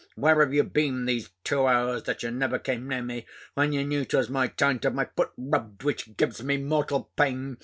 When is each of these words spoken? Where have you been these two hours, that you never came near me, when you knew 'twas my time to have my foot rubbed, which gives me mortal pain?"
Where 0.15 0.39
have 0.39 0.51
you 0.51 0.63
been 0.63 1.05
these 1.05 1.29
two 1.43 1.67
hours, 1.67 2.01
that 2.05 2.23
you 2.23 2.31
never 2.31 2.57
came 2.57 2.87
near 2.87 3.03
me, 3.03 3.27
when 3.53 3.71
you 3.71 3.85
knew 3.85 4.03
'twas 4.03 4.31
my 4.31 4.47
time 4.47 4.79
to 4.79 4.87
have 4.87 4.95
my 4.95 5.05
foot 5.15 5.31
rubbed, 5.37 5.83
which 5.83 6.17
gives 6.17 6.41
me 6.43 6.57
mortal 6.57 7.11
pain?" 7.15 7.59